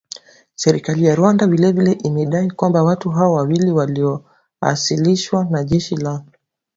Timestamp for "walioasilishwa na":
3.71-5.63